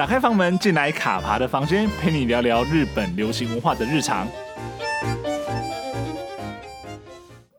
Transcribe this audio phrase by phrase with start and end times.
[0.00, 4.26] 打开房门，进来卡爬的房间，陪你聊聊日本流行文化的日常。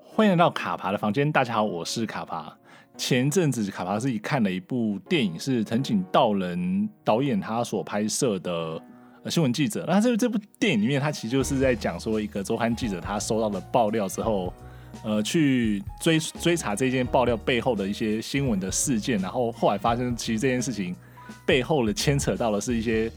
[0.04, 2.52] 欢迎来到卡爬的房间，大家好，我是卡爬。
[2.98, 8.82] 前阵子卡爬自己看了一部电影，是藤井道人导演他所拍摄的
[9.28, 9.86] 新闻记者。
[9.88, 14.52] 那这这部电影里面，他其实就是在讲说一个周刊记者他收到了爆料之后。
[15.04, 20.94] 呃，去追追查这件爆料背后的一些新闻的事件，然后后来发生，其实这件事情
[21.46, 23.12] 背后的牵扯到的是一些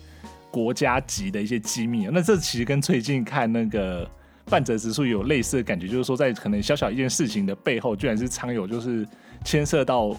[0.50, 2.08] 国家级的一些机密。
[2.12, 4.08] 那这其实跟最近看那个
[4.46, 9.06] 半泽直树有类似的感觉，就是说在可能小小一件事情的背后，居然是藏有就是
[9.44, 10.16] 牵涉到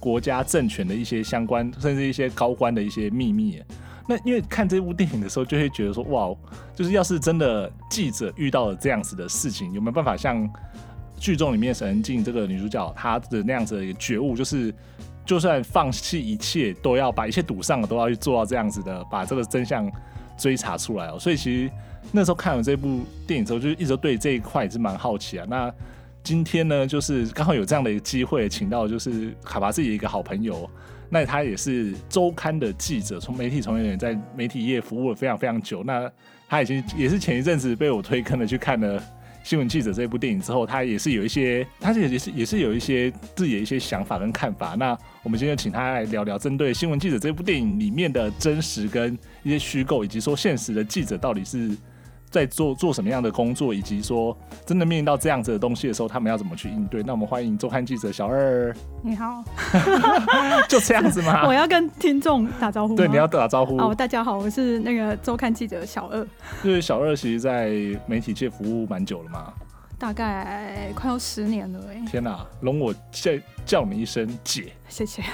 [0.00, 3.62] 国家政权的一些相关，甚至一些高官的一些秘密。
[4.08, 6.34] 那因为看这部电影的时候，就会觉得说，哇，
[6.74, 10.48] 就是要是真的记者遇到了这样子的事情，有没有办法像？
[11.20, 14.72] 剧中里面沈恩静这个女主角，她的那样子的一个觉悟，就是
[15.28, 19.86] 就算放弃一切，都要把一切赌上了，都要去做到这样子的，把这个真相
[20.38, 21.18] 追查出来哦。
[21.18, 21.70] 所以其实
[22.12, 25.44] 那时候看完这部电影之后，就一直对这一块也是蛮好奇啊。
[25.46, 25.70] 那
[26.24, 30.66] 今天呢，就是刚好有这样的一个机会，请到就是卡巴自己的一个好朋友，
[31.10, 35.84] 那他也是周刊的记者，从媒体从业人员在媒体业服务了非常非常久。
[35.84, 36.10] 那
[36.48, 38.98] 他已经也是前一阵子被我推坑的去看了。
[39.42, 44.74] 新闻记者这部电影之后，他也是有一些，他也也是也是有一些自己的一些想法跟看法。
[44.74, 51.70] 那我们今天请他来聊聊，针对新闻记者这部电影里面的真实跟一些虚构，以及说现实的记者到底是。
[52.30, 57.02] 在做做什么样的工作，以及说真的面临到这样子的东西的时候，他们要怎么去应对？
[57.02, 58.74] 那我们欢迎周刊记者小二。
[59.02, 59.42] 你好，
[60.68, 61.46] 就这样子吗？
[61.48, 62.94] 我要跟听众打招呼。
[62.94, 63.76] 对，你要打招呼。
[63.78, 66.26] 哦，大家好，我是那个周刊记者小二。
[66.62, 67.70] 就是小二，其实，在
[68.06, 69.52] 媒体界服务蛮久了嘛。
[69.98, 72.00] 大概快要十年了哎。
[72.06, 73.32] 天哪、啊，容我叫
[73.66, 74.72] 叫你一声姐。
[74.88, 75.24] 谢谢。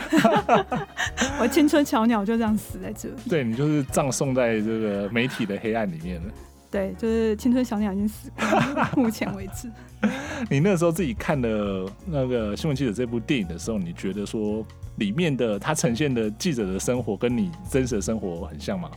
[1.38, 3.14] 我青春小鸟就这样死在这里。
[3.28, 6.32] 对，你就是葬送在这个媒体的黑暗里面了。
[6.74, 9.70] 对，就是青春小鸟已经死了， 目前为止。
[10.50, 14.66] 你那时候自己看了那个新闻记者这部电影的时候，你觉得说
[14.96, 18.90] 里面的它呈现的记者的生活跟你真实的生活很像吗？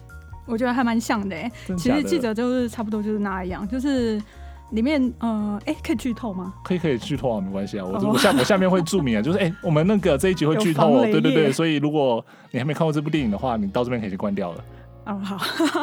[0.48, 4.20] 我觉得还蛮像的哎，其实记者就是差不多就是那样，就是
[4.72, 6.56] 里面呃，哎，可以剧透吗？
[6.64, 14.64] 可以可以剧透啊，没关系啊，我我下 我下面会注明啊，就是哎，我们那个这一集会剧透哦，对对对，所以如果你还没看过这部电影的话，你到这边可以去关掉了。
[15.08, 15.38] 哦，好，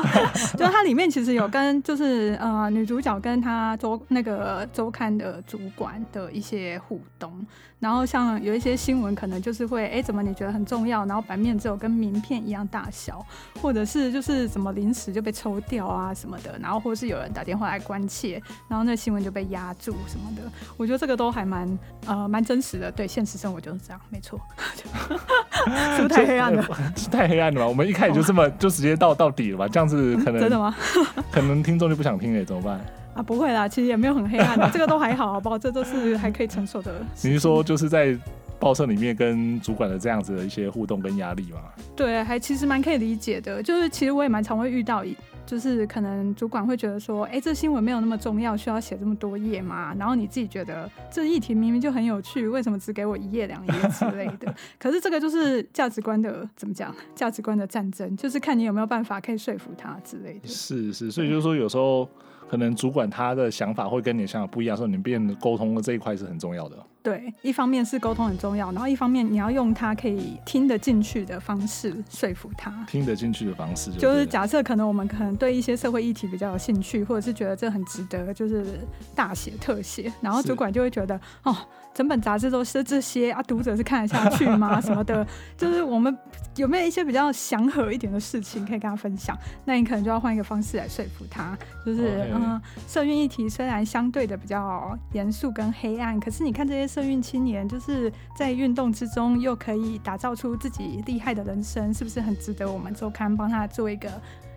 [0.59, 7.45] 就它里面其实有跟就是呃女主角跟她周那个周刊的主管的一些互动，
[7.81, 13.25] 然后像有一些新闻可能就是会哎、欸、怎么你觉得很重要，然后版面只有跟名片一样大小，
[13.63, 20.43] 或者是就是什么临时就被抽掉啊什么的，然后或是有人打电话来关切，然后那新闻就被压住什么的，
[20.77, 24.39] 我觉得这个都还蛮呃蛮真实的，对现实生活就是这样，没错，
[25.97, 26.63] 是不是太黑暗了？
[26.95, 27.67] 是太黑暗了吧？
[27.67, 29.14] 我们一开始就这么就直接到。
[29.15, 29.69] 到底了吧？
[29.69, 30.75] 这样子 可能、嗯、真的吗？
[31.31, 32.81] 可能听众就不想听了，怎么办？
[33.15, 35.57] 啊，不会啦，其实也没有很黑暗的， 这个都还好，好不好？
[35.59, 36.93] 这都是还可以承受的。
[37.23, 38.17] 你是说就是在
[38.59, 41.61] 报社里面跟主管的这样子的一些互动跟压力吗？
[41.95, 43.63] 对，还其实蛮可以理解的。
[43.63, 45.17] 就是其实我也蛮常会遇到一。
[45.47, 49.95] 就是可能主管会觉得说，哎、这新闻没有那么重要，需要写这么多页吗？
[49.99, 54.53] 然后你自己觉得这议题明明就很有趣，为什么只给我一页两页之类的？
[54.79, 56.95] 可是这个就是价值观的怎么讲？
[57.15, 60.49] 价值观的战争，就是看你有没有办法可以说服他之类的。
[60.49, 62.09] 是是，所以就是说有时候
[62.49, 66.77] 可能主管他的想法会跟你想法不一样，所以你们变沟通的这一块是很重要的。
[67.05, 72.73] 对，一方面是沟通很重要，然后一方面你要用他可以听得进去的方式说服他。
[72.89, 78.81] 听得进去的方式就，就是假设可能我们可能对一些社会议题比较有兴趣，或者是觉得这很值得，就是
[79.15, 81.55] 大写特写，然后主管就会觉得哦。
[81.95, 84.81] 整本杂志都是这些啊，读者是看得下去吗？
[84.81, 85.25] 什么的，
[85.57, 86.19] 就是我们
[86.57, 89.39] 有没有一些比较祥和一点的事情可以跟他分享？
[89.65, 104.09] 那你可能就要换一个方式来说服他，就是嗯，社运议题虽然相对的比较严肃跟黑暗，可是你看这些社运青年，就是在运动之中又可以打造出自己厉害的人生，是不是很值得我们周刊帮他做一个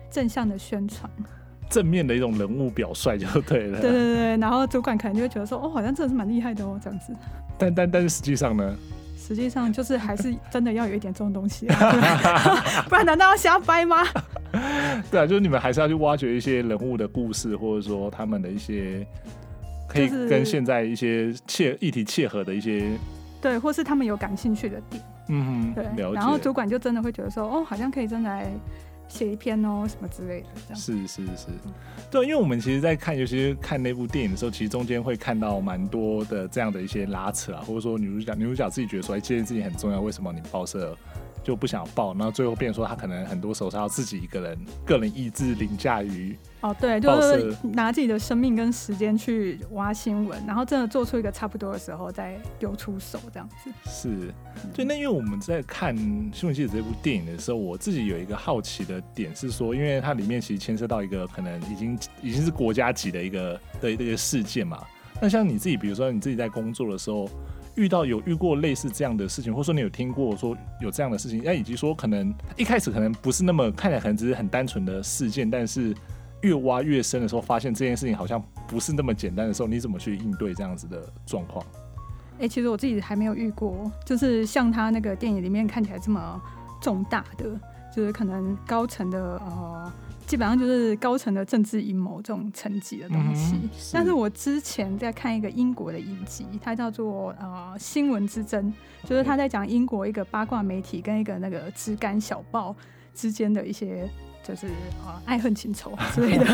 [0.08, 1.10] 正向的宣传？
[1.68, 3.80] 正面的一种人物表率就对了。
[3.80, 7.12] 对对对，然后主管可能就会觉得说，哦，好像真的是蛮厉害的哦，这样子。
[7.58, 8.76] 但但但是实际上呢？
[9.18, 11.66] 实际上就是还是真的要有一点这种东西，
[12.88, 13.96] 不然难道要瞎掰吗？
[15.10, 19.04] 对啊，就是你们还是要去挖掘一些人物的故事，或者说他们的一些
[19.88, 22.96] 可以跟现在一些切议题切合的一些，
[23.40, 25.02] 对，或是他们有感兴趣的点。
[25.30, 26.12] 嗯哼，对。
[26.12, 28.48] 然后主管就真的会觉得说，哦，好像可以真的来。
[29.10, 31.46] 写一篇哦，什么之类的，这样是是是，
[32.10, 40.94] 对，因为我们其实，在看，尤其是看那部电影的时候，其实中间会看到蛮多的这样的一些拉扯啊，或者说女主角女主角自己觉得说，哎，这件事情很重要，为什么你报社
[41.42, 53.70] 就不想报，然后最后变成说他可能很多时候他要自己一个人个人意志凌驾于哦，对，就是拿自己的生命跟时间去挖新闻，然后真的做出一个差不多的时候再丢出手这样子。
[53.86, 54.34] 是，
[54.74, 55.96] 对，那因为我们在看
[56.34, 64.82] 《新闻记者》这部电影的时候，我自己有一个好奇的点是说，因为它里面其实牵涉到一个可能已经已经是国家级的一个的一个事件嘛。
[65.20, 67.28] 那像你自己，比如说你自己在工作的时候。
[67.76, 75.94] 遇到有遇过类似这样的事情，或者说你有听过说有这样的事情，那以及说可能一开始可能不是那么看起来可能只是很单纯的事件，但是
[76.42, 81.64] 越挖越深的时候，发现这件事情好像不是那么简单的时候，你怎么去应对这样子的状况？
[82.34, 86.40] 哎、欸，其实我自己还没有遇过，就是像他那个电影里面看起来这么
[86.80, 87.58] 重大的，
[87.94, 89.92] 就是可能高层的呃。
[90.28, 93.54] 基本上就是高层的政治阴谋这种层级的东西。
[93.54, 98.70] 嗯、是，但是我之前在看一个英国的影集，它叫做呃《新闻之争》，
[99.08, 102.76] 就是他在讲英国一个八卦媒体跟一个那个枝干小报
[103.14, 104.06] 之间的一些
[104.48, 104.66] 就是
[105.04, 106.46] 呃爱恨情仇之类的，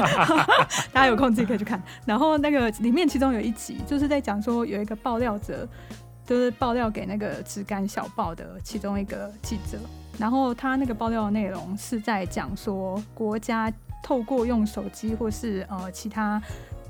[0.93, 1.81] 大家有空自己可以去看。
[2.05, 5.69] 然后那个里面其中有一集就是在讲说有一个爆料者，
[6.27, 9.79] 就是爆料给那个质感小报的其中一个记者。
[10.19, 16.43] 然后他那个爆料的内容是在讲说，国家透过用手机或是呃其他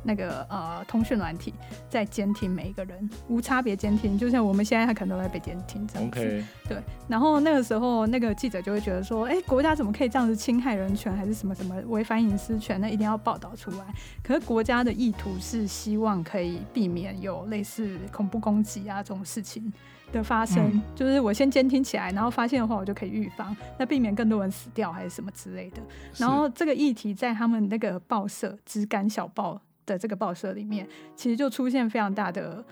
[0.05, 1.53] 那个呃通讯软体
[1.89, 6.21] 在监听每一个人，无差别监听，就像我们现在还可能都在被监听这样子。
[6.21, 6.45] Okay.
[6.69, 6.83] 对。
[7.09, 12.81] 然后那个时候那个记者就会觉得说，哎，国家怎么可以这样子侵害人权，还是什么什么违反隐私权？
[12.81, 13.85] 那一定要报道出来。
[14.23, 19.73] 可是国家的意图是希望可以避免有类似恐怖攻击啊这种事情
[20.13, 25.83] 的发生，嗯、就是我先监听起来，然后发现的话，我就可以预防，那避免更多人死掉还是什么之类的。
[26.17, 29.55] 然后这个议题在他们那个报社《枝竿小报》
[29.87, 32.65] 的这个报社里面，其实就出现非常大的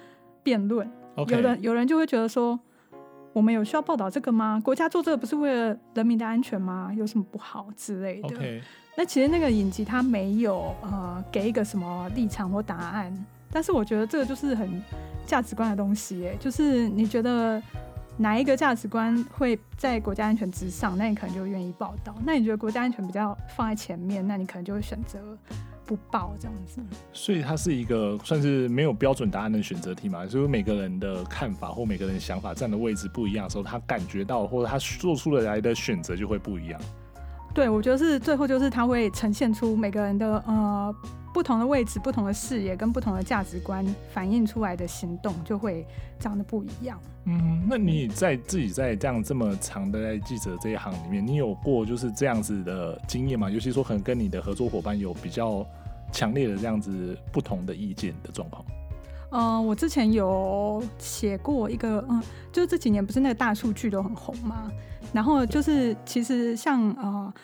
[0.43, 0.91] 辩论。
[1.29, 2.59] 有人有人就会觉得说，
[3.32, 4.61] 我们有需要报道这个吗？
[4.64, 6.93] 国家做这个不是为了人民的安全吗？
[6.97, 8.61] 有什么不好之类的？Okay.
[8.97, 13.12] 那其实那个影集它没有呃给一个什么立场或答案，
[13.50, 14.82] 但是我觉得这个就是很。
[15.25, 17.62] 价值观的东西，哎，就是你觉得
[18.17, 22.12] 哪一个价值观会在国家安全之上，那你可能就愿意报道。
[22.26, 25.20] 那你觉得国家安全比较放在前面，那你可能就会选择
[25.92, 26.80] 不报这样子。
[27.12, 30.26] 所以它是一个算是没有标准答案的选择题嘛？
[30.26, 36.80] 所以每个人的看法或每个人的想法站的位置不一样的时候，他感觉到或者他做出来的选择就会不一样。
[37.54, 40.94] 对，我觉得是最后就是他会呈现出每个人的呃。
[41.34, 45.82] 不同的位置、不同的视野跟不同的价值观反映出来的行动就会
[46.18, 47.00] 长得不一样。
[47.24, 53.48] 嗯，那你在自己在这样这么长的在记者这一行里面，你有过就是这样子的经验吗？
[53.48, 55.66] 尤其说可能跟你的合作伙伴有比较
[56.12, 58.64] 强烈的这样子不同的意见的状况。
[59.31, 62.23] 嗯、我之前有写过一个，嗯，
[62.53, 64.70] 就是这几年不是那个大数据都很红吗？
[65.12, 67.35] 然后就是其实像呃。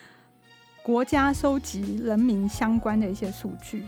[0.81, 3.85] 国家收集人民相关的一些数据，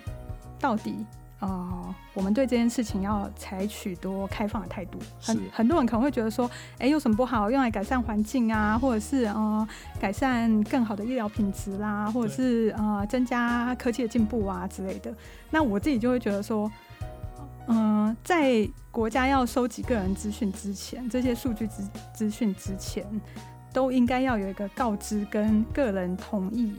[0.58, 0.94] 到底
[1.40, 4.98] 呃，我们对这件事情要采取多开放的态度？
[5.20, 7.50] 很很多人可能会觉得说，哎、欸，有什么不好？
[7.50, 9.68] 用来改善环境啊，或者是呃，
[10.00, 15.12] 改善更好的医疗品质啦，或者是呃，增加科技的进步啊之类的。
[15.50, 16.70] 那我自己就会觉得说，
[17.66, 23.04] 嗯、呃，在国家要收集个人资讯之前，这些数据资资讯之前。
[23.72, 26.74] 都应该要有一个告知跟个人同意，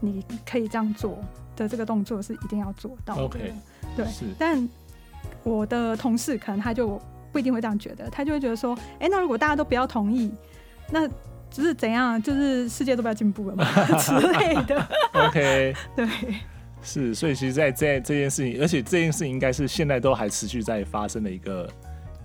[0.00, 1.18] 你可以这样做
[1.54, 3.38] 的这个动作是一定要做到的。
[3.38, 3.52] Okay,
[3.96, 4.06] 对，
[4.38, 4.68] 但
[5.42, 7.00] 我的同事可能他就
[7.32, 10.32] 不一定会这样觉得，他就会觉得说，哎、欸，那如果大家都不要同意，
[10.90, 11.06] 那
[11.50, 12.20] 就是怎样？
[12.22, 13.64] 就是世界都不要进步了嘛
[13.98, 14.88] 之类的。
[15.12, 16.08] OK，对，
[16.82, 21.68] 是，所以其实，在在这件事情，而且这件事情应该是现在都还持续在发生的一个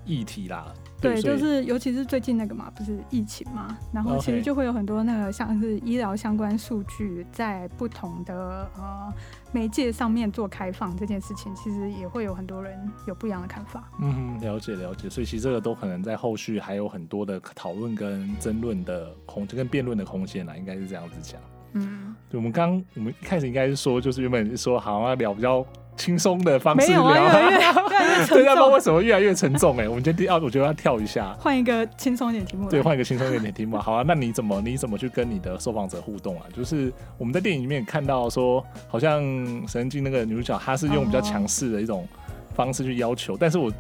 [0.06, 0.72] 议题啦。
[1.02, 9.14] 对，就是尤其是最近那个嘛，不是疫情嘛，然后其实就会有很多那个像是医疗相关数据在不同的呃
[9.56, 13.90] 媒介上面做开放这件事情，其实也会有很多人有不一样的看法。
[14.02, 21.40] 嗯，了解了解，所以其实这个都可能在后续还有很多的讨论跟争论的空间跟辩论的空间啦，应该是这样子讲。
[21.76, 25.66] 嗯，对，我们刚我们一开始应该是说，就是原本是说好像要聊比较。
[25.98, 27.02] 轻松的方式聊。
[28.28, 29.78] 对，不知道为什么越来越沉重？
[29.78, 32.70] 哎，我们今天要，我觉得要跳一下，换一个轻松一点题目。
[32.70, 33.78] 对，换一个轻松一点的题目。
[33.78, 36.46] 好啊，那你怎么你怎么去跟你的受访者互动啊？
[36.54, 39.24] 就是我们在电影里面看到说，好像
[39.70, 42.06] 神经那个女主角，她是用比较强势的一种
[42.54, 43.72] 方式去要求，哦、但是我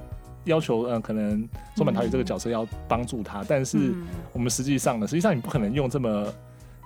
[0.46, 3.94] 要求，嗯、呃，可能松坂桃李这个角色要帮助他，嗯、但是
[4.32, 6.34] 我们实际上呢，实际上你不可能用这么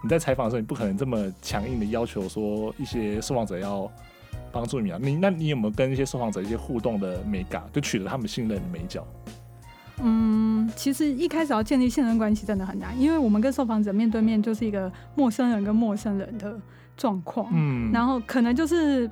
[0.04, 3.90] 你在采访的时候，你不可能这么强硬的要求说一些受访者要。
[4.52, 9.06] 帮助你啊，你那你有没有跟一些受访者一些互动的美感，就取得他们信任的美角？
[10.02, 16.60] 嗯，其实一开始要建立信任关系真的很难，因为我们跟受访者面对面就是一个陌生人跟陌生人的
[16.98, 19.08] 状况，嗯，然后可能就是。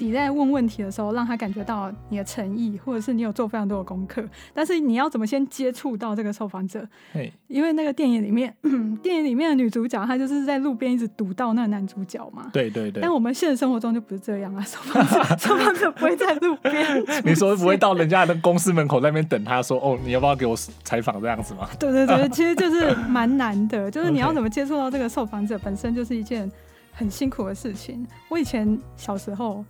[0.00, 4.24] 你在问问题的时候，让他感觉到你的诚意，或者是你有做非常多的功课。
[4.54, 6.86] 但是你要怎么先接触到这个受访者？
[7.12, 8.54] 嘿因为那个电影里面，
[9.02, 12.48] 电影里面的女主角她就是在路边一直堵到那个男主角嘛。
[12.52, 13.02] 对对对。
[13.02, 17.04] 但我们现实生活中就不是这样啊， 受访者 受访者不会在路边。
[17.24, 21.68] 你说不会到人家的公司门口那边等他说哦，你要不要给我采访这样子吗？
[21.78, 26.50] 对对对，其实就是蛮难的，就是你要 怎么接触到这个受访者本身就是一件。
[26.92, 28.06] 很辛苦的事情。
[28.28, 29.64] 我以前小时候，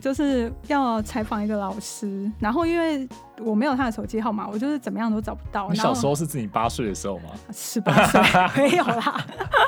[0.00, 3.08] 就是要采访一个老师，然后因为
[3.44, 5.68] 我没有他的手机号码，我就是怎么样都找不到。
[5.70, 7.30] 你小时候是自己八岁的时候吗？
[7.52, 8.20] 十八岁
[8.56, 9.24] 没有啦。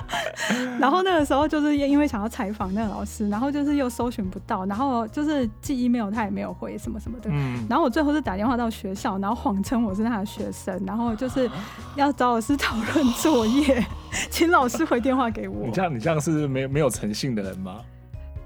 [0.79, 7.31] 然后那个时候就是因为想要采访那个老师，然后就是又搜寻不到，然后就是寄 email 他也没有回什么什么的。
[7.33, 7.67] 嗯。
[7.69, 11.51] 然后我最后是打电话到学校，然后谎称我是他的学生，然后就是
[11.97, 13.85] 要找老师讨论作业，
[14.31, 15.67] 请老师回电话给我。
[15.67, 17.81] 你这样，你这样是没有没有诚信的人吗？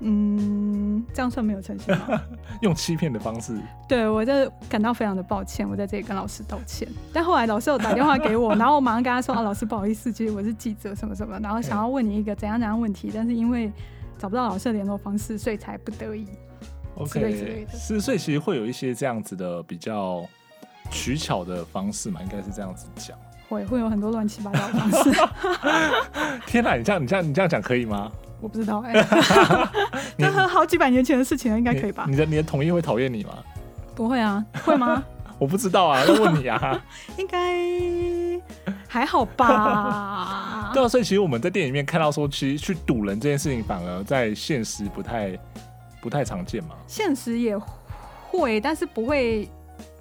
[0.00, 2.20] 嗯，这样算没有诚信吗？
[2.62, 3.58] 用欺骗的方式。
[3.88, 4.32] 对，我就
[4.68, 6.86] 感到非常的抱歉，我在这里跟老师道歉。
[7.12, 13.72] 但后来老师有打电话给我， 然后我马上跟他说：“啊，老师不好意思，其实我是记者，什么什么，然后想要问你一个怎样怎样问题，但是因为
[14.18, 16.26] 找不到老师的联络方式，所以才不得已。”
[16.94, 17.72] OK，之类之类的。
[17.78, 20.24] 是，所以其实会有一些这样子的比较
[20.90, 23.16] 取巧的方式嘛，应该是这样子讲。
[23.48, 25.10] 会会有很多乱七八糟的方式。
[26.46, 28.12] 天哪，你这样你这样你这样讲可以吗？
[28.40, 29.68] 我不知道哎、欸，
[30.16, 32.06] 那和好几百年前的事情了，应该可以吧？
[32.08, 33.34] 你的你的统一会讨厌你吗？
[33.94, 35.02] 不会啊，会吗？
[35.38, 36.80] 我不知道啊，要问你啊。
[37.18, 37.56] 应该
[38.86, 40.70] 还好吧？
[40.74, 45.36] 对啊，所以其实我们在电影里面看到说，其实去堵人这件事情，反而在现实不太
[46.00, 46.76] 不太常见嘛。
[46.86, 47.58] 现实也
[48.30, 49.48] 会，但是不会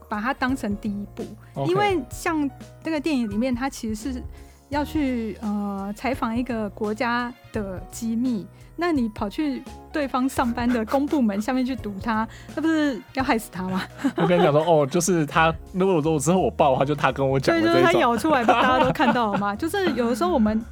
[0.08, 1.26] 把它当成第一步.
[1.68, 2.50] 因为像
[2.84, 4.24] 那个电影里面，它其实是。
[4.70, 8.46] 要去呃采访一个国家的机密，
[8.76, 13.82] 那你跑去对方上班的公部门下面去堵他， 那不是要害死他吗？
[14.18, 19.56] 我跟你讲说，哦，就是他，如果我之后我报的话，就他跟我讲，对，就是他咬出来，不大家都看到了吗？
[19.58, 20.64] 就是有的时候我们。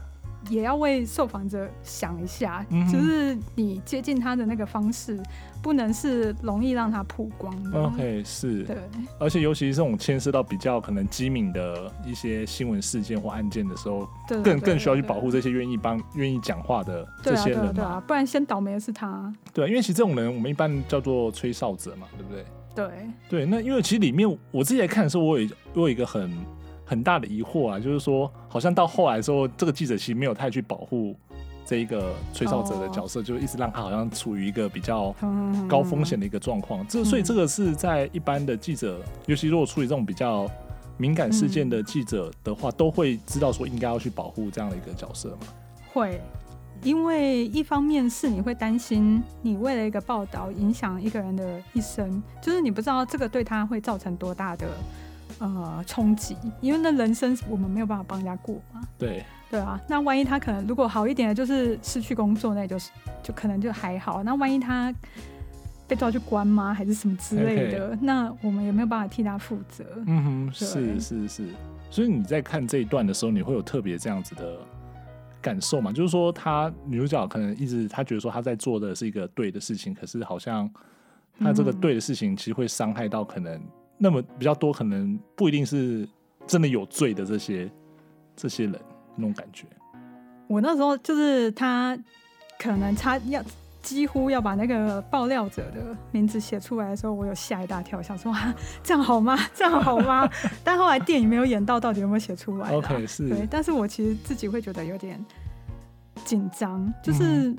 [0.47, 5.19] 也要为受访者想一下，就是你接近他的那个方式，
[5.65, 7.81] 不能是容易让他曝光的。
[7.81, 8.77] OK，是，对，
[9.17, 14.07] 而且尤其是这种牵涉到比较可能机敏的一些新闻事件或案件的时候，
[14.43, 17.72] 更更需要去保护这些愿意帮、愿意讲话的这些人嘛。
[17.72, 19.34] 对啊，对啊，对啊，不然先倒霉的是他。
[19.51, 22.45] 对，因为其实这种人我们一般叫做吹哨者嘛，对不对？
[22.75, 22.88] 对
[23.27, 26.31] 对，那因为其实里面我自己来看的时候，我有我有一个很。
[26.88, 31.15] 很大的疑惑啊，就是说，好像到后来的时候，这个记者其实没有太去保护
[31.65, 33.27] 这一个吹哨者的角色，oh.
[33.27, 35.13] 就一直让他好像处于一个比较
[35.67, 36.86] 高风险的一个状况。
[36.88, 40.50] 这、嗯、所以这个是在一般的记者，尤其如果处理这种比较
[40.98, 45.48] 敏感事件的记者的话，嗯、都会知道说应该要去保护这样的一个角色嘛。
[45.91, 46.22] 会，
[46.84, 54.67] 因为一方面是你会担心你为了一个报道影响一个人的一生，就是你不知道这个对他会造成多大的。
[55.38, 58.81] 呃，冲击，因为那人生我们没有办法帮人家过嘛。
[58.98, 59.79] 对，对啊。
[59.87, 62.91] 那万一他可能如果好一点的，就是失去工作，那也就是
[63.23, 64.23] 就可能就还好。
[64.23, 64.93] 那万一他
[65.87, 66.73] 被抓去关吗？
[66.73, 67.99] 还是什么之类的？Okay.
[68.01, 69.85] 那我们也没有办法替他负责。
[70.05, 71.47] 嗯哼，是是是。
[71.91, 74.57] 所以你在看这一段的时候，你会有特别这样子的
[75.41, 75.91] 感受吗？
[75.91, 80.69] 就是说，他女主角可能一直他觉得说他在做的是一个对的事情，可是好像
[81.39, 83.61] 他这个对的事情其实会伤害到可能。
[83.97, 86.05] 那么比较多，可能不一定是
[86.45, 87.71] 真的有罪的这些
[88.35, 88.73] 这些人
[89.15, 89.65] 那种感觉。
[90.48, 91.98] 我那时候就是他
[92.60, 93.41] 可能他要
[93.81, 98.53] 几乎要把那个爆料者的名字写出来的时候，我有吓一大跳，想说啊，
[98.84, 99.38] 这样好吗？
[99.53, 100.29] 这样好吗？
[100.63, 103.29] 但后来电影没有演到，到底有没有写出来？OK，是。
[103.29, 105.24] 对，但是我其实自己会觉得有点
[106.24, 107.50] 紧张，就是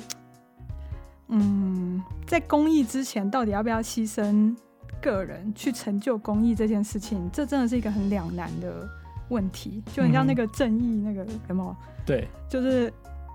[1.29, 4.55] 嗯，嗯，在公益之前，到底要不要牺牲？
[5.03, 8.89] 个人去成就公益这件事情，这真的是一个很两难的
[9.29, 9.83] 问题。
[9.93, 12.93] 就很像那个正义那个什么，对，就是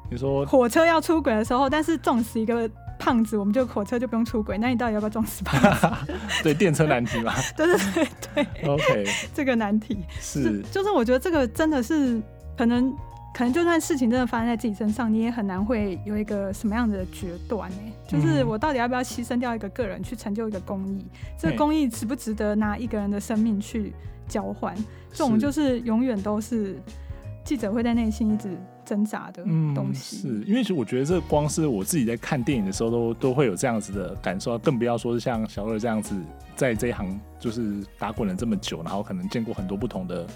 [0.09, 2.69] 你说火车要出轨的时候，但是撞死一个
[2.99, 4.57] 胖子，我们就火车就不用出轨。
[4.57, 6.13] 那你到底要不要撞死胖子？
[6.43, 7.33] 对，电车难题嘛。
[7.55, 8.69] 对对对对。
[8.69, 12.21] OK，这个难题是就，就是我觉得这个真的是
[12.57, 12.93] 可能。
[13.33, 17.77] 可能就算事情真的发生在自己身上，你也很难会有一个什么样的决断呢？
[18.07, 21.05] 就是我到底要不要牺牲掉一个个人去成就一个公益？
[21.37, 23.93] 这个公益值不值得拿一个人的生命去
[24.27, 24.75] 交换？
[25.11, 26.77] 这种就是永远都是
[27.43, 28.49] 记者会在内心一直
[28.85, 30.27] 挣扎的东西。
[30.27, 36.15] 嗯、是因为其实我觉得这光是我自己在看电影的时候都都会有这样子的感受，更不要说是像小二这样子
[36.55, 40.27] 在这一行就是打滚了这么久，然后可能见过很多不同的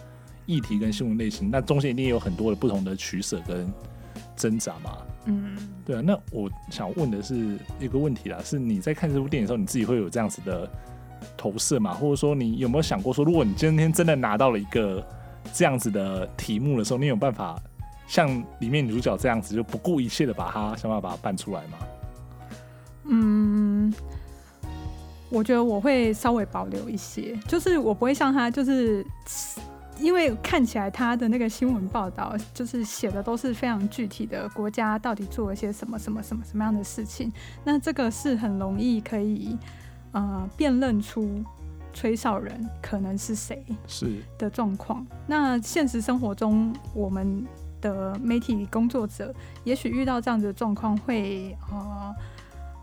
[0.45, 3.71] 议题跟新闻类型，那中间一定有很多的不同的取舍跟
[4.35, 4.97] 挣扎嘛。
[5.25, 6.01] 嗯，对啊。
[6.01, 10.69] 那我想问的是一个问题啦，是你在看这部电影的时候，你自己会有这样子的
[11.35, 11.93] 投射吗？
[11.93, 15.05] 或者说你有没有想过说，如果你今天真的拿到了一个
[15.53, 17.59] 这样子的题目的时候，你有办法
[18.07, 21.77] 像里面女主角这样子，就不顾一切的把它想办法把它办出来吗？
[23.07, 23.93] 嗯，
[25.29, 29.05] 我觉得我会稍微保留一些，就是我不会像他，就是
[29.99, 37.31] 因为看起来他的那个新闻报道，就是写的都是非常具体的国家到底做了些什么什么什么什么样的事情，
[37.63, 39.57] 那这个是很容易可以
[40.11, 41.43] 呃辨认出。
[41.97, 43.65] 吹哨人可能是谁？
[43.87, 45.07] 是的状况。
[45.25, 47.47] 那现实生活中，我们
[47.79, 49.33] 的媒体工作者
[49.63, 52.13] 也许遇到这样子的状况，会呃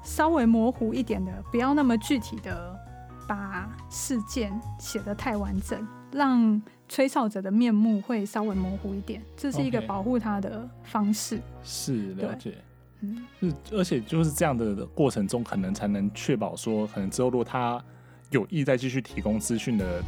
[0.02, 2.74] 稍微模糊一点的，不要那么具体的
[3.32, 11.36] 把事件写得太完整，让吹哨者的面目会稍微模糊一点，这是一个保护他的方式。
[11.36, 11.40] Okay.
[11.64, 12.54] 是了解，
[13.00, 13.24] 嗯，
[13.70, 17.82] 而且就是这样的过程中，可能才能确保说，可能之后如果他。
[18.30, 20.02] 有意再继续提供资讯的，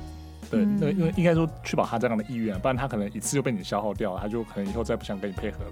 [0.50, 5.70] 对，那因为应该说确保他这样的意愿，不然他可能一次就被你消耗掉了，他就可能以后再不想跟你配合了，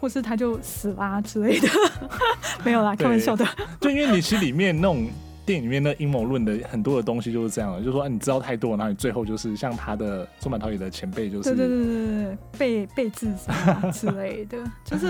[0.00, 1.68] 或是他就死啦之类的，
[2.64, 3.46] 没有啦，开玩笑的。
[3.82, 5.10] 就因为你其实里面那种
[5.46, 15.08] 电影里面那阴谋论的很多的东西就是这样的，就是说、啊、你知道太多，然后你最后就是像他的松坂桃李的前辈，就是对对对对对，被被自杀之类的， 就是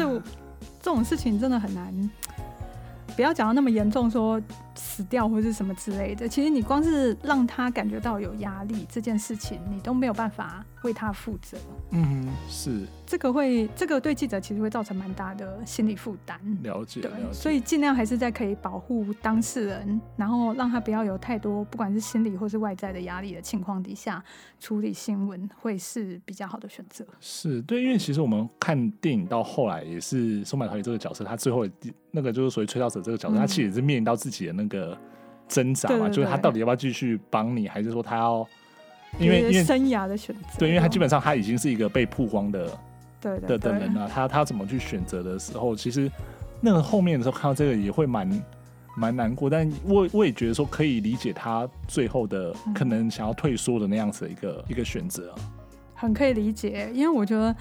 [0.80, 2.10] 这种事情真的很难。
[3.16, 4.40] 不要讲到那么严重，说
[4.74, 6.28] 死掉或是什么之类的。
[6.28, 11.58] 其实你光是让他感觉到有压力这件事情，你都没有办法为他负责。
[11.90, 12.86] 嗯，是。
[13.06, 16.38] 这个会，这个对记者其实会造成蛮大的心理负担。
[16.62, 17.32] 了解，对，了解。
[17.32, 24.22] 所以尽量还是在可以保护当事人，然后让他不要有太多不管是心理或是外在的压力的情况底下
[24.60, 27.04] 处理新闻，会是比较好的选择。
[27.18, 31.66] 是对，因为其实我们看电影到后来也是松坂桃李这个角色，他最后
[32.12, 34.96] 那个就是属于吹哨者这个角色，嗯、他其实也是面临到自己的那个
[35.48, 38.46] 挣扎嘛，对对对，就是他到底要不要继续帮你，还是说他要
[39.18, 40.58] 因为因为生涯的选择？
[40.58, 42.68] 对，因为他基本上他已经是一个被曝光的。
[43.22, 46.10] 对的的人啊，他他怎么去选择的时候，其实
[46.58, 48.42] 那个后面的时候看到这个也会蛮
[48.96, 55.36] 蛮难过，但我我也觉得说可以理解他最后的可能想要退缩的那样子的一个、嗯、一个选择啊，
[55.94, 57.54] 很可以理解，因为我觉得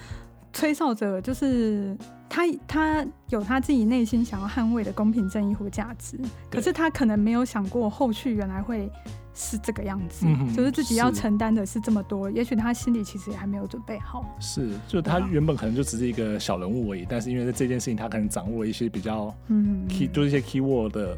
[0.52, 1.96] 吹哨者就是
[2.28, 6.18] 他他有他自己内心想要捍卫的公平正义或价值，
[6.50, 8.90] 可是他可能没有想过后续原来会。
[9.32, 14.26] 是这个样子，嗯，就是自己要承担的是这么多，也许他心里其实也还没有准备好。
[14.40, 19.28] 是，就他原本可能就只是一个小人物而已，但是因为在这件事情他可能掌握了一些比较
[19.88, 21.16] key，嗯，就是一些 key word 的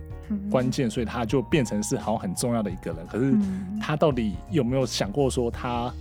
[0.51, 3.05] 关键，嗯，所以他就变成是好像很重要的一个人。
[3.07, 3.35] 可是
[3.81, 5.93] 他到底有没有想过说他？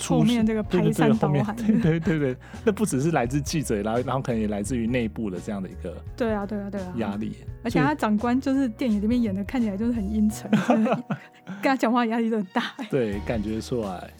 [0.00, 10.50] 后面这个排山倒海，对对对对，那不只是来自记者，然后然后可能也来自于内部的这样的一个对啊对啊对啊压力，而且他长官就是电影里面演的，看起来就是很阴沉，
[11.60, 14.10] 跟他讲话压力都很大，对，感觉出来，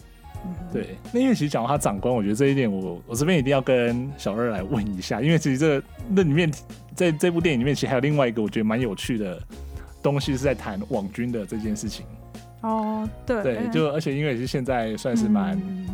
[0.71, 0.97] 对。
[1.11, 6.51] 那因为其实讲到他长官，我觉得这一点我我这边一定要跟小二来问一下，因为其实这那里面
[6.95, 9.41] 在这部电影里面，其实还有另外一个我觉得蛮有趣的
[10.01, 12.05] 东西，是在谈网军的这件事情。
[12.61, 15.87] 哦，对对，就而且因为也是现在算是蛮、嗯、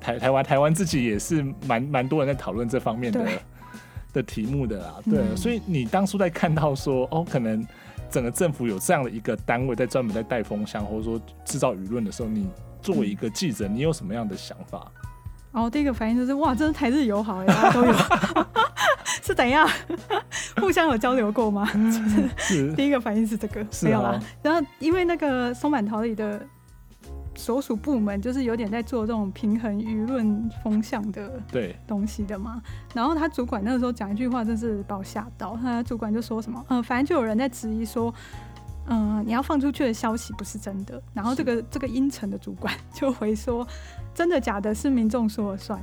[0.00, 3.26] 台台湾台湾自己也是蛮蛮多人在讨论这方面的
[4.12, 7.66] 的题目的啦，对、嗯，所以你当初在看到说哦，可能
[8.10, 12.48] 整个政府有这样的一个单位在专门在带风向或者说制造舆论的时候，你
[12.80, 14.90] 作为一个记者，你有什么样的想法？
[15.54, 17.92] 哦，第一个反应就是哇，真的台日友好呀，大家都有。
[19.22, 19.66] 是怎样？
[20.60, 21.66] 互相有交流过吗？
[22.36, 24.20] 是第一个反应是这个，没有啦。
[24.42, 26.44] 然后因为那个松坂桃李的
[27.34, 32.60] 所属部门就是有点在做这种平衡舆论风向的对东西的嘛。
[32.92, 35.56] 然后他主管那个时候讲一句话，真是把我吓到。
[35.56, 38.12] 他主管就说什么，嗯，反正就有人在质疑说，
[38.86, 41.02] 嗯，你要放出去的消息不是真的。
[41.12, 43.66] 然后这个这个阴沉的主管 就回说，
[44.14, 45.80] 真的假的，是民众说了算。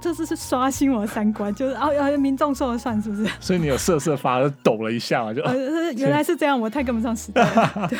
[0.00, 3.30] 这次是刷新我的三观，就是哦，要民众说了算，是不是？
[3.40, 5.32] 所以你有瑟瑟发抖了一下嘛？
[5.32, 5.54] 就、呃、
[5.92, 7.98] 原来是这样，我太跟不上时代了， 对，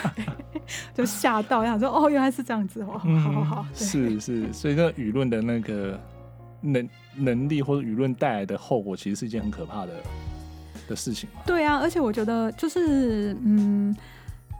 [0.92, 5.98] 就吓到，想说哦，原来是这样子哦，好好好，是是，所以那个舆论的那个
[6.61, 9.92] 能能力或者舆论带来的后果，其实是一件很可怕的
[10.88, 11.42] 的事情嘛。
[11.46, 13.96] 对啊，而且我觉得就是嗯。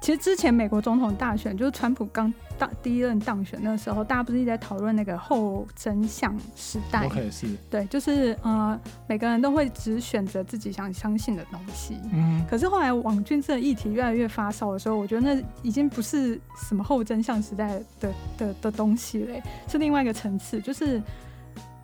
[0.05, 11.97] 其实之前美国总统大选，就是川普刚当第一任当选那时候，大家不是一直在讨论那个后真相时代？OK，是对，就是呃，每个人都会只选择自己想相信的东西。
[12.13, 16.39] 嗯，可是后来网军这个议题越来越发烧的时候，我觉得那已经不是
[16.69, 20.61] 什么后真相时代的的的东西嘞，是另外一个层次。
[20.61, 21.03] 就是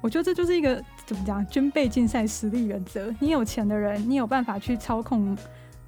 [0.02, 3.10] 我觉得这就是一个怎么讲，军备竞赛实力原则。
[3.18, 5.34] 你有钱的人，你有办法去操控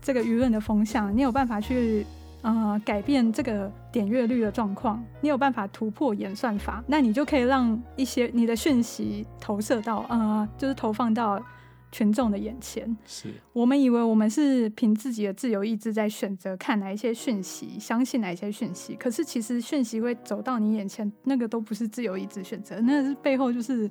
[0.01, 2.07] 这个舆论的风向，你有办法去。
[2.43, 11.41] 呃，改变这个点阅率的状况，你有办法突破演算法，那你就可以让一些你的讯息投射到呃，就是投放到
[11.93, 12.97] 群众的眼前。
[13.07, 23.89] 是我们以为我们是凭自己的自由意志在选择看哪一些讯息，相信哪一些讯息，可是其实讯息会走到你眼前，那个都不是自由意志选择，那个是背后就是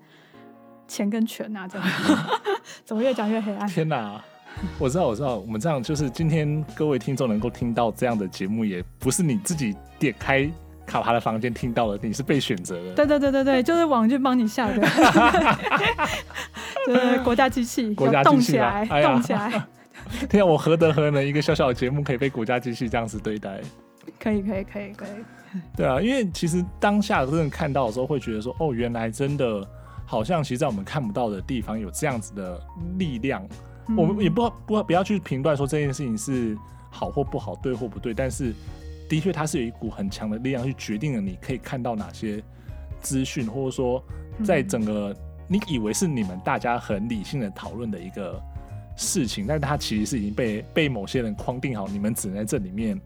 [0.88, 1.88] 钱跟权啊，这样。
[2.84, 3.68] 怎么越讲越黑暗？
[3.68, 4.22] 天哪！
[4.78, 10.50] 我知道，我知道，我们这样就是今天各位听众能够听到这样的节目，也不是你自己点开
[10.86, 12.94] 卡帕的房间听到的，你是被选择的。
[12.94, 14.82] 对对对对对， 就是网剧帮你下的，
[16.86, 19.64] 就是国家机器，国家机器啊，动起来，哎、动起来。
[20.30, 23.60] 天啊，我何德何能，一个小小的节目可以被国家机器这样子对待？
[24.20, 25.60] 可以可以可以可以。
[25.76, 29.66] 对啊，因为其实当下真的看到的时候，会觉得说，哦，原来真的
[30.06, 32.60] 好像其实在我们看不到的地方有这样子的
[32.98, 33.46] 力量。
[33.98, 36.58] 我们也不不不要去评断说这件事情是
[36.90, 38.54] 好或不好，对或不对，但是
[39.10, 42.42] 的确它是有一股很强的力量去决定了你可以看到哪些
[43.02, 44.02] 资讯，或者说
[44.44, 45.16] 在整个
[45.48, 48.42] 你以为是你们大家很理性的讨论的一个
[48.96, 53.00] 事情，但是它其实是已经被被某些人框定好，你们只能在这里面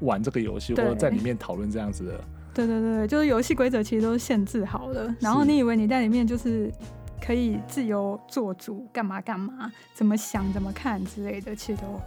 [0.00, 2.20] 玩这个游戏，或者在里面讨论这样子的。
[2.54, 6.72] 对对对，就是游戏规则其实都是限制好的，然后你以为你在里面就是。
[7.20, 12.00] 可以自由做主，干嘛干嘛，怎么想怎么看之类的，其实都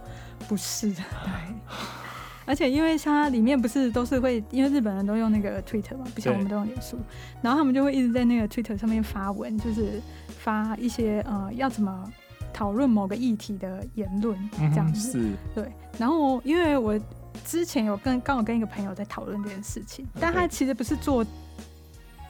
[0.48, 1.02] 不是的。
[1.24, 1.54] 对，
[2.46, 6.98] 而且因为像它里面不是都是会，因为日本人都用那个 Twitter 嘛，不像我们都用脸书，
[7.40, 10.00] 然后他们就会一直在那个 Twitter 上面发文，就是
[10.38, 12.12] 发一些呃要怎么
[12.52, 15.18] 讨论某个议题的言论这样子。
[15.18, 15.36] 嗯、是。
[15.54, 16.98] 对，然后因为我
[17.44, 21.24] 之前有跟刚好跟一个朋友在讨论这件事情，但他其实不是做。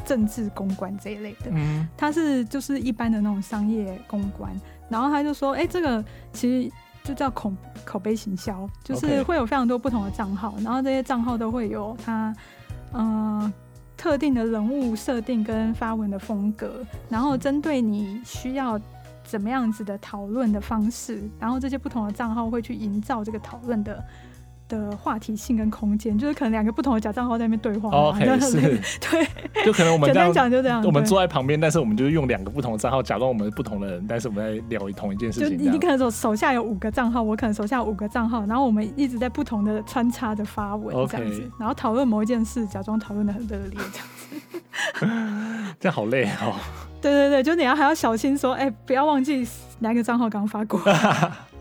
[0.05, 4.55] 政治公关这一类的，嗯，他是就是一般的那种商业公关，
[4.89, 7.53] 然后他就说，哎、欸，这个其实就叫口
[7.85, 12.35] 口碑行销，就是会有非常多不同的账号，然后这些账号都会有他
[12.93, 13.53] 嗯、呃、
[13.97, 18.81] 特定的人物设定跟发文的风格，然后针对你需要
[19.25, 24.05] 怎么样子的讨论的方式，然后这些不同的账号会去营造这个讨论的。
[24.69, 27.91] 的话题性跟空间，就是可能两个不同的假账号在那边对话。
[27.91, 28.61] OK，是，
[28.99, 29.27] 对，
[29.65, 35.59] 就可能我们简单讲就这样，我们坐在旁边，但是我们就是用两个不同的账号，假装我们是不同的人，但是我们在聊同一件事情。
[35.59, 45.75] 就你你可能手手下有五个账号，我可能手下有五个账号，然后我们一直在不同的穿插着发文这样子.然后讨论某一件事，假装讨论的很热烈这样子。
[45.81, 46.55] 这样好累哦。
[47.01, 49.47] 对对对，就你要还要小心说，哎、欸，不要忘记
[49.81, 50.81] 哪个账号刚发过。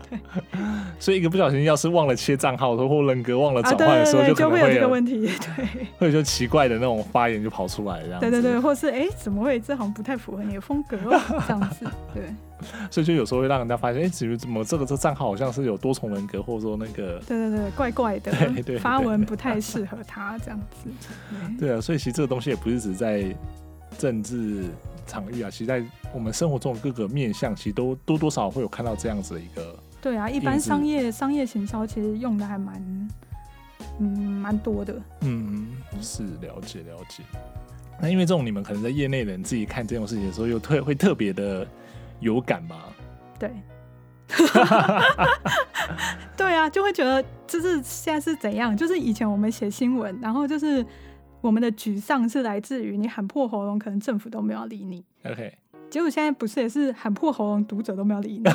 [0.98, 5.20] 所以一个不小心，要是忘了切账号，或人格忘了转换的时候，就会有，啊、对对对，就会有这个问题。
[5.20, 5.66] 对，
[5.98, 8.20] 会有就奇怪的那种发言就跑出来，这样。
[8.20, 9.58] 对对对，或是哎、欸，怎么会？
[9.60, 11.86] 这好像不太符合你的风格哦，这样子。
[12.12, 12.22] 对。
[12.90, 17.20] 所以就有时候会让人家发现，哎、欸，怎么怎么这个这账号好像是有多重人格，或者说那个。
[17.26, 18.32] 对对对，怪怪的。
[18.32, 18.78] 对 对，对。
[18.78, 20.90] 发文不太适合他这样子
[21.58, 21.68] 对。
[21.68, 23.24] 对啊，所以其实这个东西也不是只在
[23.98, 24.64] 政治
[25.06, 25.82] 场域啊，其实在
[26.14, 29.76] 我们生活中的各个面向，其实都多多少少会有看到这样子的一个。
[30.04, 33.08] 对啊，一般商业商业行销其实用的还蛮，
[33.98, 35.00] 嗯，蛮多的。
[35.22, 35.68] 嗯，
[36.02, 37.22] 是了解了解。
[37.98, 41.66] 那因为这种你们可能在业内的人自己看这种事情的时候，又特会特别的
[42.20, 42.92] 有感吧？
[43.38, 43.50] 对。
[46.36, 48.76] 对啊，就会觉得就是现在是怎样？
[48.76, 50.84] 就是以前我们写新闻，然后就是
[51.40, 55.02] 我们的沮丧是来自于你喊破喉咙，可能政府都没有理你。
[55.24, 55.54] OK。
[55.90, 58.42] 结果现在不是也是喊破喉咙，读者都没有理你。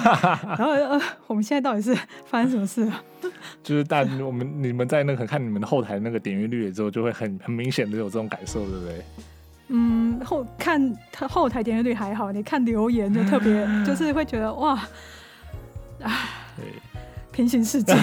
[0.58, 3.02] 然后呃，我们现在到底是发生什么事了？
[3.64, 9.02] 就是大我们你们在那个看你们的后台那个点阅率之后，就会很很明显的有这种感受，对不对？
[9.70, 10.94] 嗯，后看
[11.30, 14.72] 后台点阅率还好，你看留言就特别， 就是会觉得哇，
[16.04, 16.12] 啊，
[16.58, 16.66] 对，
[17.32, 17.94] 平行世界，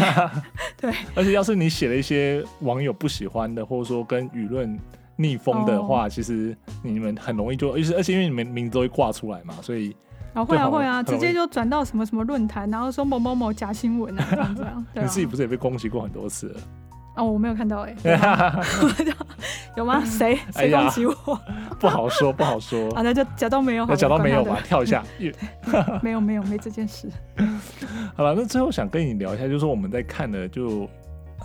[0.81, 0.95] 对。
[1.15, 4.79] 而且要是你写了一些网友不喜欢的，或者说跟舆论。
[5.16, 6.12] 逆风的话，oh.
[6.12, 9.96] 其实你们很容易就，而且而且因为你们名字都会挂出来嘛，所以
[10.35, 14.85] 啊会啊会啊，直接就转到什么什么论坛，然后说某某某假新闻啊这样子 啊。
[14.94, 16.61] 你自己不是也被攻击过很多次了？
[17.16, 18.61] 哦，我没有看到哎、欸，
[19.74, 20.05] 有吗？
[20.05, 21.12] 谁谁攻击我、
[21.46, 21.55] 哎？
[21.81, 22.90] 不好说，不好说。
[22.92, 25.02] 啊，那就假到没有好，那假到没有吧，跳一下。
[26.02, 27.11] 没有没有没这件事。
[28.14, 30.87] 好了，那最后想跟你聊一下，就是说我们在看的就。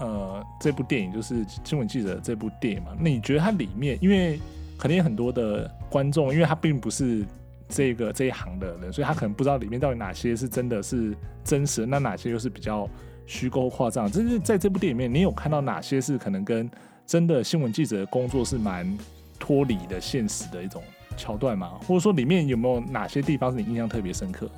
[0.02, 2.92] 呃这部电影，就是新闻记者这部电影嘛？
[3.00, 4.40] 那你觉得它里面，因为
[4.78, 7.24] 肯定有很多的观众，因为他并不是
[7.70, 12.90] 这个这一行的人，所以他可能不知道里面到底哪些是真的是真实，那哪些又是比较
[13.28, 14.12] 虚构夸张？
[14.12, 16.70] 就是在这部电影里面，你有看到哪些是可能跟
[17.06, 18.92] 真的新闻记者的工作是蛮
[19.38, 20.82] 脱离的现实的一种
[21.16, 21.80] 桥段吗？
[21.88, 24.50] 或者说里面有没有哪些地方是你印象特别深刻？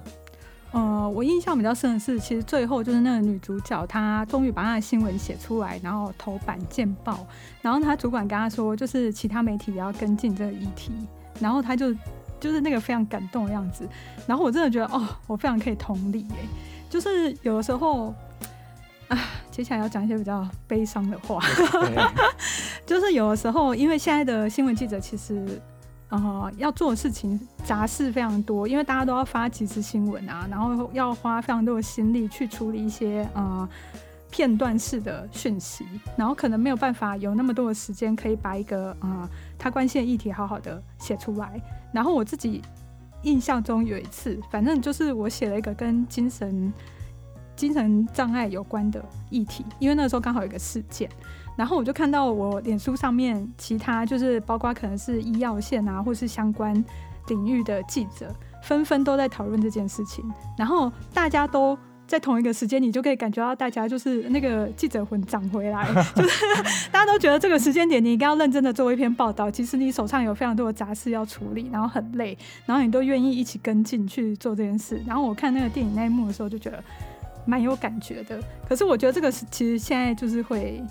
[0.73, 7.27] 呃，我印象比较深的是，其实最后就是那个女主角，她终于把她的新闻写出来，然后头版见报，
[7.61, 10.91] 然后她主管跟她说，就是其他媒体也要跟进这个议题，
[11.39, 11.93] 然后她就
[12.39, 13.87] 就是那个非常感动的样子，
[14.25, 16.37] 然后我真的觉得哦，我非常可以同理耶，
[16.89, 18.11] 就是有的时候
[19.09, 19.19] 啊，
[19.51, 21.39] 接下来要讲一些比较悲伤的话，
[22.83, 25.61] 就是有的时候，因为现在的新闻记者其实。
[26.13, 33.67] 呃，要做的事情杂事非常多，因为大家都要发即时新闻啊，然后要花非常多的心力去处理一些呃
[34.29, 35.83] 片段式的讯息，
[36.15, 41.59] 然后可能没有办法有那么多的时间可以把一个呃他关心的议题好好的写出来。
[41.91, 42.61] 然后我自己
[43.23, 46.71] 印象中有一次，反正就是我写了一个跟精神
[47.55, 51.09] 精神障碍有关的议题，因为那时候刚好有一个事件。
[51.55, 56.73] 然后我就看到我脸书上面其他就是包括可能是医药线啊，或是相关
[57.27, 60.25] 领域的记者，纷纷都在讨论这件事情。
[60.57, 69.49] 然后大家都在同一个时间，你就可以感觉到大家就是那个记者魂长回来，就 是大家都觉得这个时间点你应该要认真的做一篇报道。
[69.49, 75.01] 其实你手上有非常多的杂事要处理，然后很累，然后你都愿意一起跟进去做这件事。
[75.05, 76.83] 然后我看那个电影那一幕的时候，就觉得
[77.45, 78.37] 蛮有感觉的。
[78.67, 80.83] 可是我觉得这个是其实现在就是会。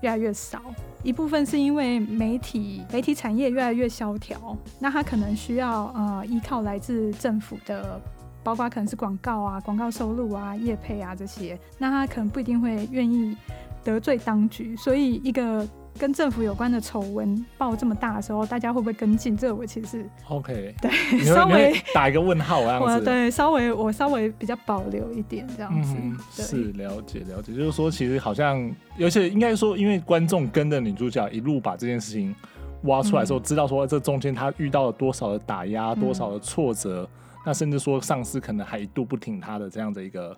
[0.00, 0.60] 越来越少，
[1.02, 8.00] 一部分是因为媒体媒体产业越来越萧条，那他可能需要呃依靠来自政府的，
[8.42, 13.36] 包括可能是广告啊、广告收入啊、业配啊这些，那他可能不一定会愿意
[13.82, 15.66] 得罪当局，所以一个。
[15.96, 19.36] 跟政府有关的丑闻爆这么大的时候，大家会不会跟进？
[19.36, 20.90] 这我其实 OK，对，
[21.24, 23.04] 稍微打一个问号这样子。
[23.04, 25.94] 对，稍微我稍微比较保留一点这样子。
[26.00, 32.34] 嗯、是了解了解，就是说其实好像，而且应该说，因为观众跟着女主角一路把这件事情
[32.82, 40.34] 挖出来之后，嗯、知道说这中间她遇到了多少的打压，多少的挫折，嗯、那甚至说上司可能还一度不挺他的这样的一个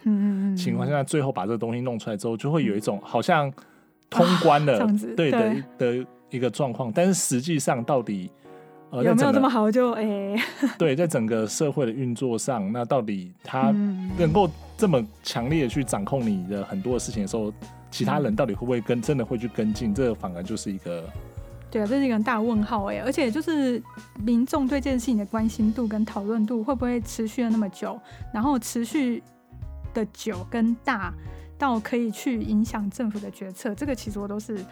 [0.57, 3.53] 情况下，嗯、最后把这个东西弄出来之后，就会有一种好像。
[4.11, 8.31] 通关了， 啊、对的对的一个状况，但是实际上到底
[8.91, 9.91] 呃有没有这么好就？
[9.91, 10.45] 就、欸、哎，
[10.79, 13.71] 对，在整个社会的运作上，那到底他
[14.19, 17.53] 能够这么强烈的去掌控你的很多的事情的时候，
[17.91, 19.95] 其他人到底会不会跟真的会去跟进？
[19.95, 21.05] 这个反而就是一个
[21.71, 23.83] 对啊，这是一个很大问号哎，而且就是
[24.23, 28.01] 民众对这件事情的关心度跟讨论度会不会持续了那么久？
[28.33, 29.23] 然后持续
[29.93, 31.13] 的久跟大。
[31.59, 34.65] 到可以去影响政府的决策，这个其实我都是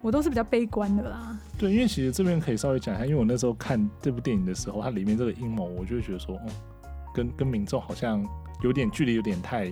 [0.00, 1.36] 我都是比较悲观的啦。
[1.58, 6.52] 对，因为其实这边可以稍微讲一下，因为我那时候看这部电影的时候，它里面这个阴谋，我就会觉得说，哦、嗯，
[7.14, 8.22] 跟跟民众好像
[8.62, 9.68] 有点距离，有点太、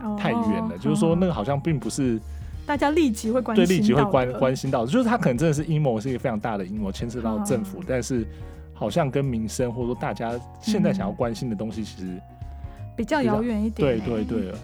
[0.00, 0.78] 哦、太远了。
[0.78, 2.20] 就是说，那个好像并不是
[2.64, 8.24] 大家立即会关心对立即会关关心到，就是他可能真的是阴谋，是一个非常大的阴谋，牵涉到政府，哦、但是
[8.72, 12.20] 好像跟民生或者说大家现在想要关心的东西，其实
[12.96, 13.98] 比较遥远一点。
[13.98, 14.54] 对对对。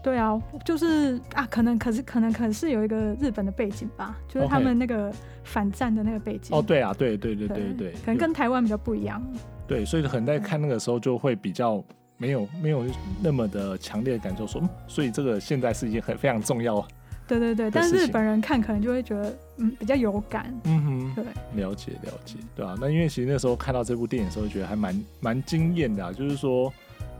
[0.00, 5.12] 对啊，就是啊，可能可是可能可是有一个日本的背景吧，就是他们那个
[5.44, 6.56] 反战的那个背景。
[6.56, 9.22] 哦，对啊，对对对对对，可能跟台湾比较不一样。
[9.66, 11.82] 对，所以可能在看那个时候就会比较
[12.16, 12.86] 没有没有
[13.20, 16.82] 那么的强烈的感受说，说所以这个现在是一件很非常重要。
[17.26, 20.50] 对对对，但是日本人看可能就会觉得嗯比较有感。
[20.64, 26.72] 嗯哼，对，了解了解，对啊，那因为其实那时候看到这部电影的时候，觉得还蛮蛮惊艳的啊，就是说。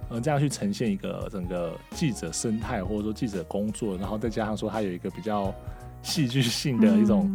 [0.08, 5.52] 呃，这样去呈现一个整个记者生态，或者说记者工作，然后再加上说他有一个比较
[6.02, 7.30] 戏剧性的一种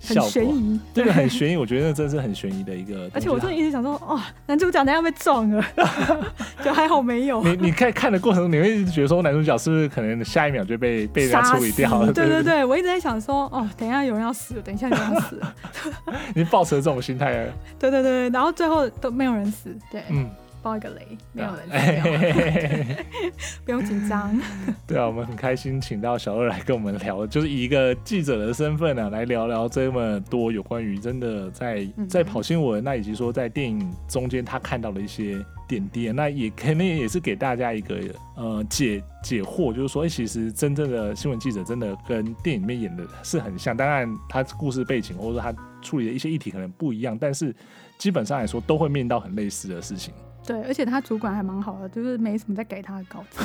[0.00, 1.56] 效果，嗯、对，很 悬疑。
[1.56, 3.08] 我觉得那真是很悬疑的一个。
[3.14, 5.64] 而且我真的一直想说，哇，男主角等下被撞了，
[6.64, 7.42] 就还好没有。
[7.42, 12.12] 你你看看的过程中，你会一直觉得说男主角是不是可能下一秒就被被人家处理掉了？
[12.12, 15.54] 对对对，我一直在想说，哦，等一下有人要死，等一下有人要死了。
[16.34, 17.48] 你抱持这种心态？
[17.78, 20.28] 对对对，然后最后都没有人死，对，嗯。
[20.62, 22.96] 爆一个雷，没有人，
[23.64, 24.38] 不用紧张。
[24.86, 37.98] 对啊，我们很开心，请到小二来跟我们聊，就是以一个记者的身份呢、啊，来聊聊这么多有关于真的在在跑新闻，那以及说在电影中间他看到的一些点滴，那也肯定也是给大家一个
[38.36, 47.54] 呃解解惑，就是说，哎、欸，其实真正的新闻记者真的跟电影里面演的是很像，当然他故事背景或者说他处理的一些议题可能不一样，但是
[47.96, 50.12] 基本上来说都会面临到很类似的事情。
[50.50, 53.44] 对，而且他主管还蛮好的，就是没什么在给他的稿子。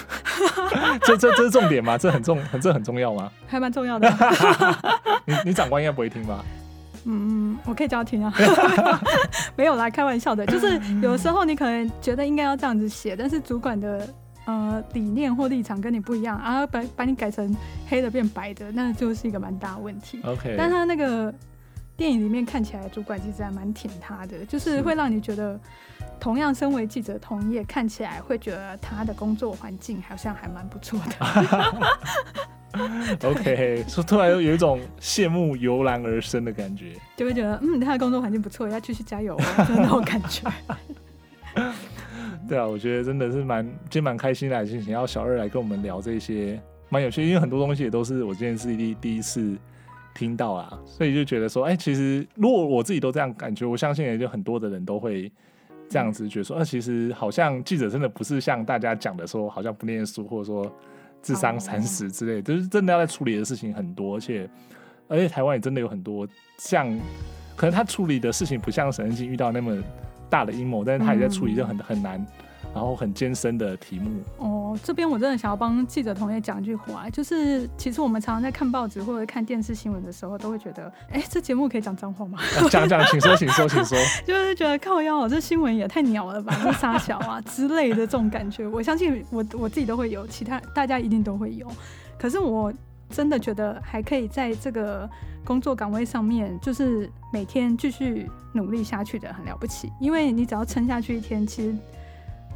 [1.06, 1.98] 这这这是重点吗？
[1.98, 3.32] 这很重，很这很重要吗？
[3.48, 4.12] 还蛮重要的。
[5.26, 6.44] 你你长官应该不会听吧？
[7.06, 8.34] 嗯，我可以叫他听啊。
[9.56, 10.46] 没有啦，开玩笑的。
[10.48, 14.10] 就是有时候你可能觉得应该要这样子写，但是主管的
[14.46, 17.56] 呃理念或立场跟你不一样啊，把把你改成
[17.88, 20.20] 黑的变白的，那就是一个蛮大的问题。
[20.24, 21.32] OK，但他那个
[21.98, 25.60] 电影里面看起来主管其实还蛮挺他的，就是会让你觉得
[26.20, 31.98] 同样身为记者同业，看起来会觉得他的工作环境好像还蛮不错的。
[33.24, 40.52] OK，说突然有一种羡慕油然而生的感觉，就会觉得嗯，他的工作环境不错，要继续加油，就那种感觉。
[42.50, 49.58] 对啊，我觉得真的是蛮今天蛮开心的，心情要小二来跟我们聊这些蛮有趣，因为很多东西也都是我今天是第第一次
[50.16, 55.32] 听到啊，所以就觉得说，哎、欸，其实如果我自己都这样感觉，我相信也就很多的人都会
[55.88, 60.74] 这样子觉得说，啊，其实好像记者真的不是像大家讲的说，好像不念书或者说。
[61.22, 64.48] 智商三十之类，就是真的要在处理的事情很多，而且
[65.08, 66.28] 而且台湾也真的有很多
[66.60, 66.88] 像，
[67.56, 69.76] 可能他处理的事情不像沈恩静遇到那么
[70.30, 72.24] 大的阴谋，但是他也在处理就很很难。
[72.76, 82.38] 然后很艰深的题目哦，这边我真的想要帮记者同业讲一句话，就是其实我们常常在看报纸或者看电视新闻的时候，都会觉得，哎，这节目可以讲脏话吗？
[82.70, 83.98] 讲讲，请说，请说，请说。
[84.28, 91.66] 就是觉得靠腰，这新闻也太鸟了吧，这杀小啊之类的这种感觉，我相信我我自己都会有，其他大家一定都会有。
[92.20, 92.74] 可是我
[93.10, 95.10] 真的觉得还可以在这个
[95.46, 99.90] 工作岗位上面，就是每天继续努力下去的，很了不起。
[100.02, 101.74] 因为你只要撑下去一天，其实。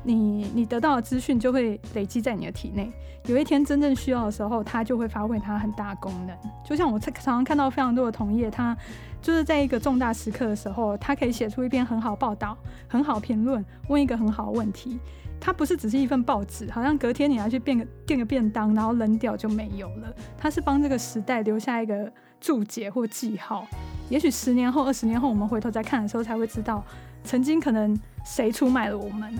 [0.03, 2.91] 你你得到的资讯就会累积在你的体内，
[3.25, 6.35] 有一天真正需要的时候，它就会发挥它很大功能。
[6.63, 8.75] 就像我常常看到非常多的同业，他
[9.21, 12.57] 就是在一个重大时刻的时候，他可以写出一篇很好报道、
[12.87, 14.99] 很好评论，问一个很好的问题。
[15.41, 20.13] 它不是只是一份报纸，好像隔天你要去变个垫个便当，然后扔掉就没有了。
[20.37, 23.65] 它是帮这个时代留下一个注解或记号。
[24.09, 26.83] 也许十年后、二十年后，我们回头再看的时候，才会知道
[27.23, 29.33] 曾经可能谁出卖了我们。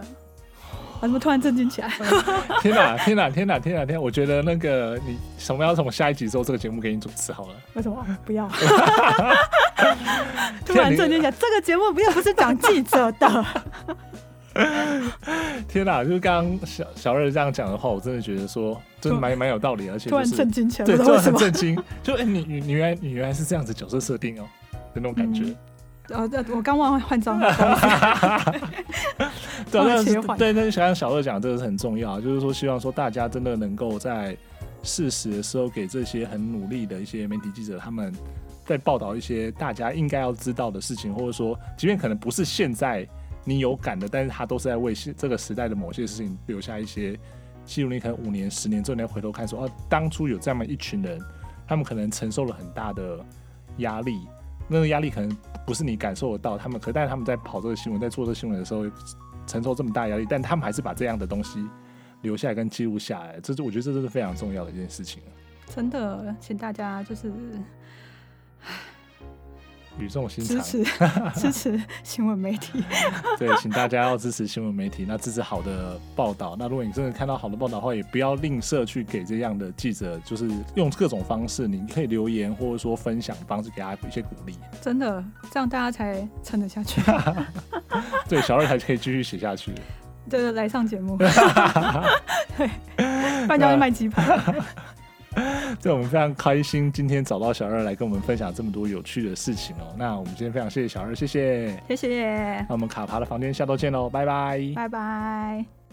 [0.00, 0.08] 对，
[1.00, 1.88] 我怎么突然震惊起来？
[2.60, 4.00] 天哪，天哪，天哪，天哪，天！
[4.00, 7.54] 我觉得那个你什么要从下一集之后这个节目给你主持好了？
[7.74, 8.48] 为什么不要？
[10.64, 13.44] 突然震惊起来，这个节目不要不是讲记者的。
[15.68, 16.04] 天哪！
[16.04, 21.76] 就是刚刚小小二这样讲的话，我真的觉得说，真的蛮蛮有道理，而且、突然震惊起来，对，突然很震惊。
[22.02, 25.44] 就哎、你你原来你原来是这样子角色设定哦，的那种感觉。
[26.10, 27.40] 哦，对，我刚忘换装。
[29.70, 34.36] 对，那对，那就像小乐讲，这个是很重要，就是说希望说大家真的能够在
[34.82, 38.12] 适时的时候，给这些很努力的一些媒体记者，他们
[38.66, 43.08] 在报道一些大家应该要知道的事情，或者说，即便可能不是现在
[43.42, 47.18] 你有感的，但是他都是在为这个时代的某些事情留下一些
[47.64, 47.88] 记录。
[47.88, 51.18] 你可能五年、十年之后，你要回头看说，哦，当初有这么一群人，
[51.66, 53.18] 他们可能承受了很大的
[53.78, 54.20] 压力。
[54.68, 58.84] 那个压力可能不是你感受得到，他们可但是他们在跑这个新闻，在做这个新闻的时候，
[59.46, 61.64] 承受这么大压力，但他们还是把这样的东西
[62.22, 65.22] 留下来跟记录下来，这是我觉得这是非常重要的一件事情。
[65.66, 67.32] 真的，请大家就是。
[69.98, 70.84] 语重心长，支持
[71.40, 72.82] 支持新闻媒体。
[73.38, 76.56] 对，请大家要支持新闻媒体，那支持好的报道。
[76.58, 84.58] 那如果你真的看到好的报道的话，也不要吝啬去给这样的记者，就是用各种方式，你可以留言或者说分享方式给他一些鼓励。
[84.80, 87.00] 真的，这样大家才撑得下去。
[88.28, 89.72] 对，小二才可以继续写下去。
[90.28, 91.16] 对对，来上节目。
[91.18, 91.28] 对，
[92.96, 94.40] 不然就会卖鸡排。
[95.82, 99.94] 对，我们非常开心，今天找到小二来跟我们分享这么多有趣的事情哦。
[99.98, 102.56] 那我们今天非常谢谢小二，谢谢，谢谢。
[102.68, 105.83] 那我们卡爬的房间下周见喽，拜拜，拜拜。